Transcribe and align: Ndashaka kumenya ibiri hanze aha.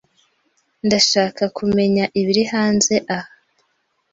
Ndashaka 0.87 1.43
kumenya 1.57 2.03
ibiri 2.19 2.43
hanze 2.51 2.95
aha. 3.17 3.31